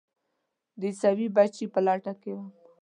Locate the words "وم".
2.35-2.47